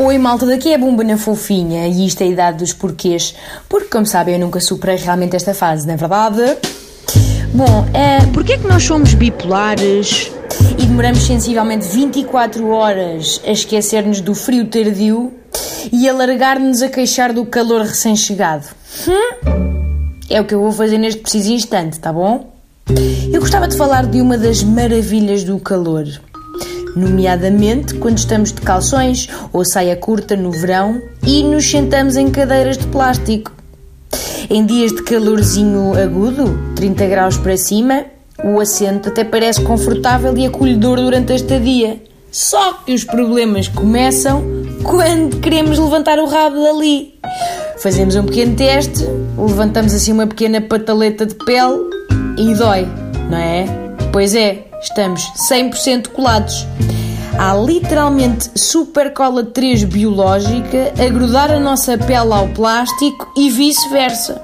Oi, 0.00 0.16
malta, 0.16 0.46
daqui 0.46 0.72
é 0.72 0.78
Bumba 0.78 1.02
na 1.02 1.18
Fofinha 1.18 1.88
e 1.88 2.06
isto 2.06 2.22
é 2.22 2.26
a 2.26 2.28
idade 2.28 2.58
dos 2.58 2.72
porquês, 2.72 3.34
porque, 3.68 3.88
como 3.88 4.06
sabem, 4.06 4.34
eu 4.34 4.40
nunca 4.40 4.60
superei 4.60 4.94
realmente 4.94 5.34
esta 5.34 5.52
fase, 5.52 5.88
não 5.88 5.94
é 5.94 5.96
verdade? 5.96 6.56
Bom, 7.52 7.84
é... 7.92 8.24
Porquê 8.32 8.52
é 8.52 8.58
que 8.58 8.68
nós 8.68 8.84
somos 8.84 9.14
bipolares? 9.14 10.30
E 10.78 10.86
demoramos 10.86 11.26
sensivelmente 11.26 11.88
24 11.88 12.68
horas 12.68 13.40
a 13.44 13.50
esquecer-nos 13.50 14.20
do 14.20 14.36
frio 14.36 14.68
tardio 14.68 15.34
e 15.92 16.08
a 16.08 16.12
largar-nos 16.12 16.80
a 16.80 16.88
queixar 16.88 17.32
do 17.32 17.44
calor 17.44 17.80
recém-chegado. 17.80 18.66
Hum? 19.08 20.12
É 20.30 20.40
o 20.40 20.44
que 20.44 20.54
eu 20.54 20.60
vou 20.60 20.70
fazer 20.70 20.98
neste 20.98 21.22
preciso 21.22 21.50
instante, 21.50 21.98
tá 21.98 22.12
bom? 22.12 22.52
Eu 23.32 23.40
gostava 23.40 23.66
de 23.66 23.76
falar 23.76 24.06
de 24.06 24.20
uma 24.20 24.38
das 24.38 24.62
maravilhas 24.62 25.42
do 25.42 25.58
calor 25.58 26.06
nomeadamente 26.98 27.94
quando 27.94 28.18
estamos 28.18 28.52
de 28.52 28.60
calções 28.60 29.28
ou 29.52 29.64
saia 29.64 29.96
curta 29.96 30.36
no 30.36 30.50
verão 30.50 31.00
e 31.26 31.42
nos 31.42 31.70
sentamos 31.70 32.16
em 32.16 32.30
cadeiras 32.30 32.76
de 32.76 32.86
plástico. 32.88 33.52
Em 34.50 34.64
dias 34.64 34.92
de 34.92 35.02
calorzinho 35.02 35.92
agudo, 35.94 36.58
30 36.74 37.06
graus 37.06 37.36
para 37.36 37.56
cima, 37.56 38.04
o 38.42 38.60
assento 38.60 39.08
até 39.08 39.24
parece 39.24 39.60
confortável 39.62 40.36
e 40.36 40.46
acolhedor 40.46 40.96
durante 40.96 41.32
a 41.32 41.36
estadia. 41.36 42.02
Só 42.30 42.74
que 42.84 42.92
os 42.92 43.04
problemas 43.04 43.68
começam 43.68 44.44
quando 44.82 45.40
queremos 45.40 45.78
levantar 45.78 46.18
o 46.18 46.26
rabo 46.26 46.62
dali. 46.62 47.14
Fazemos 47.78 48.16
um 48.16 48.24
pequeno 48.24 48.54
teste, 48.54 49.04
levantamos 49.36 49.94
assim 49.94 50.12
uma 50.12 50.26
pequena 50.26 50.60
pataleta 50.60 51.24
de 51.26 51.34
pele 51.34 51.78
e 52.36 52.54
dói, 52.54 52.86
não 53.30 53.38
é? 53.38 53.66
Pois 54.12 54.34
é, 54.34 54.67
estamos 54.80 55.22
100% 55.50 56.08
colados. 56.08 56.66
Há 57.38 57.54
literalmente 57.54 58.50
super 58.56 59.12
cola 59.12 59.44
3 59.44 59.84
biológica 59.84 60.92
a 60.98 61.08
grudar 61.08 61.50
a 61.52 61.60
nossa 61.60 61.96
pele 61.96 62.32
ao 62.32 62.48
plástico 62.48 63.32
e 63.36 63.48
vice-versa. 63.50 64.40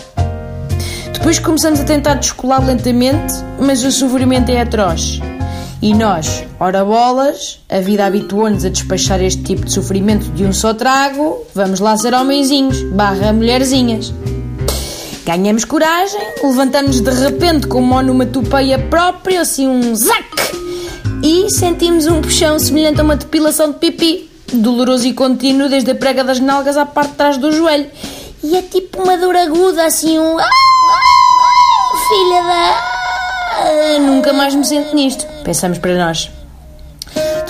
Depois 1.12 1.38
começamos 1.38 1.80
a 1.80 1.84
tentar 1.84 2.14
descolar 2.14 2.64
lentamente, 2.64 3.34
mas 3.58 3.82
o 3.82 3.90
sofrimento 3.90 4.50
é 4.50 4.60
atroz. 4.60 5.20
E 5.80 5.92
nós, 5.92 6.44
ora 6.58 6.84
bolas, 6.84 7.60
a 7.68 7.80
vida 7.80 8.06
habituou-nos 8.06 8.64
a 8.64 8.68
despachar 8.68 9.20
este 9.20 9.42
tipo 9.42 9.64
de 9.64 9.72
sofrimento 9.72 10.30
de 10.32 10.44
um 10.44 10.52
só 10.52 10.72
trago, 10.72 11.44
vamos 11.54 11.80
lá 11.80 11.96
ser 11.96 12.14
homenzinhos, 12.14 12.82
barra 12.94 13.32
mulherzinhas. 13.32 14.12
Ganhamos 15.24 15.64
coragem, 15.64 16.20
levantamos 16.42 17.00
de 17.00 17.10
repente 17.10 17.66
com 17.66 17.78
uma 17.78 18.00
onomatopeia 18.00 18.78
própria, 18.78 19.40
assim 19.40 19.66
um 19.66 19.94
zac, 19.94 20.22
e 21.22 21.50
sentimos 21.50 22.06
um 22.06 22.20
puxão 22.20 22.58
semelhante 22.58 23.00
a 23.00 23.04
uma 23.04 23.16
depilação 23.16 23.72
de 23.72 23.78
pipi, 23.78 24.30
doloroso 24.52 25.06
e 25.06 25.14
contínuo 25.14 25.70
desde 25.70 25.92
a 25.92 25.94
prega 25.94 26.22
das 26.22 26.40
nalgas 26.40 26.76
à 26.76 26.84
parte 26.84 27.12
de 27.12 27.16
trás 27.16 27.38
do 27.38 27.50
joelho. 27.50 27.90
E 28.42 28.54
é 28.54 28.60
tipo 28.60 29.02
uma 29.02 29.16
dor 29.16 29.34
aguda, 29.34 29.86
assim 29.86 30.18
um. 30.18 30.36
Filha 32.08 32.42
da. 32.42 33.98
Nunca 34.00 34.34
mais 34.34 34.54
me 34.54 34.64
sento 34.64 34.94
nisto. 34.94 35.26
Pensamos 35.42 35.78
para 35.78 35.96
nós. 35.96 36.30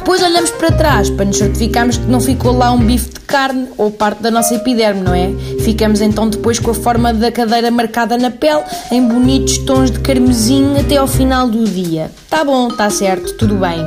Depois 0.05 0.22
olhamos 0.22 0.50
para 0.50 0.70
trás 0.70 1.08
para 1.08 1.24
nos 1.24 1.38
certificarmos 1.38 1.97
que 1.97 2.05
não 2.05 2.20
ficou 2.20 2.52
lá 2.52 2.70
um 2.70 2.78
bife 2.78 3.08
de 3.08 3.20
carne 3.20 3.69
ou 3.78 3.91
parte 3.91 4.20
da 4.20 4.30
nossa 4.30 4.55
epiderme, 4.55 5.00
não 5.00 5.14
é? 5.14 5.33
Ficamos 5.60 6.02
então 6.02 6.28
depois 6.28 6.58
com 6.58 6.72
a 6.72 6.74
forma 6.74 7.14
da 7.14 7.33
cadeira 7.33 7.70
marcada 7.70 8.19
na 8.19 8.30
pele 8.30 8.62
em 8.92 9.02
bonitos 9.02 9.56
tons 9.56 9.91
de 9.91 10.00
carmesim 10.00 10.78
até 10.78 10.98
ao 10.98 11.06
final 11.06 11.48
do 11.48 11.64
dia. 11.64 12.10
Tá 12.28 12.44
bom, 12.44 12.69
tá 12.69 12.91
certo, 12.91 13.32
tudo 13.38 13.55
bem. 13.55 13.78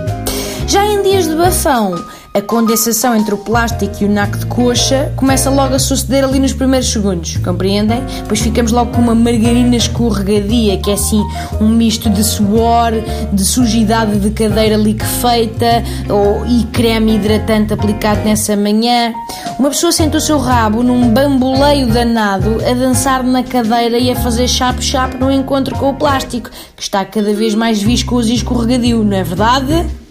Já 0.67 0.87
em 0.87 1.03
dias 1.03 1.27
de 1.27 1.35
bafão, 1.35 1.93
a 2.37 2.41
condensação 2.41 3.15
entre 3.15 3.33
o 3.33 3.37
plástico 3.37 3.95
e 3.99 4.05
o 4.05 4.09
naco 4.09 4.37
de 4.37 4.45
coxa 4.45 5.11
começa 5.15 5.49
logo 5.49 5.73
a 5.73 5.79
suceder 5.79 6.23
ali 6.23 6.37
nos 6.37 6.53
primeiros 6.53 6.87
segundos, 6.87 7.35
compreendem? 7.37 7.99
Pois 8.27 8.39
ficamos 8.39 8.71
logo 8.71 8.91
com 8.91 9.01
uma 9.01 9.15
margarina 9.15 9.75
escorregadia, 9.75 10.77
que 10.77 10.91
é 10.91 10.93
assim 10.93 11.19
um 11.59 11.67
misto 11.67 12.11
de 12.11 12.23
suor, 12.23 12.91
de 13.33 13.43
sujidade 13.43 14.19
de 14.19 14.29
cadeira 14.29 14.77
liquefeita 14.77 15.83
ou, 16.07 16.45
e 16.45 16.63
creme 16.65 17.15
hidratante 17.15 17.73
aplicado 17.73 18.23
nessa 18.23 18.55
manhã. 18.55 19.13
Uma 19.57 19.69
pessoa 19.69 19.91
sente 19.91 20.15
o 20.15 20.21
seu 20.21 20.37
rabo 20.37 20.83
num 20.83 21.09
bamboleio 21.09 21.87
danado 21.87 22.57
a 22.63 22.73
dançar 22.75 23.23
na 23.23 23.41
cadeira 23.41 23.97
e 23.97 24.11
a 24.11 24.15
fazer 24.15 24.47
chapo-chapo 24.47 25.17
no 25.17 25.31
encontro 25.31 25.75
com 25.75 25.89
o 25.89 25.95
plástico, 25.95 26.51
que 26.75 26.83
está 26.83 27.03
cada 27.03 27.33
vez 27.33 27.55
mais 27.55 27.81
viscoso 27.81 28.29
e 28.29 28.35
escorregadio, 28.35 29.03
não 29.03 29.17
é 29.17 29.23
verdade? 29.23 30.06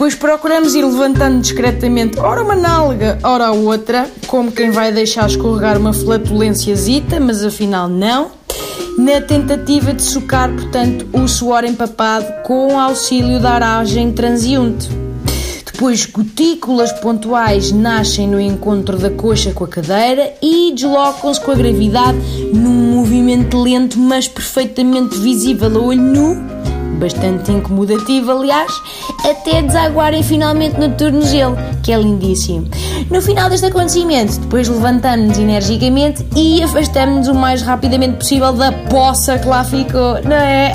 Depois 0.00 0.14
procuramos 0.14 0.74
ir 0.74 0.82
levantando 0.82 1.42
discretamente, 1.42 2.18
ora 2.18 2.42
uma 2.42 2.56
nálga, 2.56 3.18
ora 3.22 3.48
a 3.48 3.52
outra, 3.52 4.10
como 4.26 4.50
quem 4.50 4.70
vai 4.70 4.90
deixar 4.90 5.28
escorregar 5.28 5.76
uma 5.76 5.92
flatulênciazita, 5.92 7.20
mas 7.20 7.44
afinal 7.44 7.86
não, 7.86 8.30
na 8.96 9.20
tentativa 9.20 9.92
de 9.92 10.02
socar, 10.02 10.50
portanto, 10.54 11.06
o 11.12 11.28
suor 11.28 11.66
empapado 11.66 12.24
com 12.44 12.80
auxílio 12.80 13.38
da 13.40 13.50
aragem 13.50 14.10
transiunte. 14.10 14.88
Depois, 15.70 16.06
gotículas 16.06 16.92
pontuais 16.92 17.70
nascem 17.70 18.26
no 18.26 18.40
encontro 18.40 18.96
da 18.96 19.10
coxa 19.10 19.52
com 19.52 19.64
a 19.64 19.68
cadeira 19.68 20.32
e 20.40 20.72
deslocam-se 20.74 21.42
com 21.42 21.50
a 21.50 21.54
gravidade 21.54 22.18
num 22.54 22.96
movimento 22.96 23.62
lento, 23.62 23.98
mas 23.98 24.26
perfeitamente 24.26 25.18
visível 25.18 25.78
a 25.78 25.78
olho 25.78 26.00
nu 26.00 26.69
bastante 27.00 27.50
incomodativo, 27.50 28.30
aliás, 28.30 28.70
até 29.28 29.62
desaguarem 29.62 30.22
finalmente 30.22 30.78
no 30.78 30.94
tornozelo, 30.94 31.56
que 31.82 31.90
é 31.90 31.96
lindíssimo. 31.96 32.68
No 33.10 33.22
final 33.22 33.48
deste 33.48 33.66
acontecimento, 33.66 34.38
depois 34.38 34.68
levantamos-nos 34.68 35.38
energicamente 35.38 36.24
e 36.36 36.62
afastamos-nos 36.62 37.28
o 37.28 37.34
mais 37.34 37.62
rapidamente 37.62 38.18
possível 38.18 38.52
da 38.52 38.70
poça 38.70 39.38
que 39.38 39.48
lá 39.48 39.64
ficou, 39.64 40.22
não 40.22 40.36
é? 40.36 40.74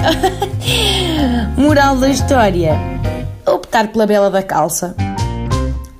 Moral 1.55 1.95
da 1.97 2.09
história: 2.09 2.73
optar 3.45 3.87
pela 3.89 4.07
bela 4.07 4.29
da 4.29 4.41
calça. 4.41 4.95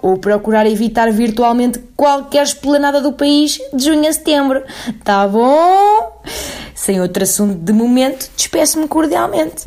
Ou 0.02 0.18
procurar 0.18 0.68
evitar 0.68 1.12
virtualmente 1.12 1.80
qualquer 1.96 2.44
esplanada 2.44 3.02
do 3.02 3.14
país 3.14 3.60
de 3.74 3.86
junho 3.86 4.08
a 4.08 4.14
setembro. 4.14 4.62
Tá 5.04 5.28
bom? 5.28 6.22
Sem 6.76 7.02
outro 7.02 7.24
assunto 7.24 7.56
de 7.56 7.74
momento, 7.74 8.30
despeço-me 8.38 8.88
cordialmente. 8.88 9.64